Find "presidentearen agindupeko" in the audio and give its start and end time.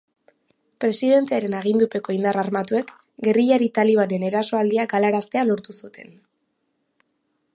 0.83-2.15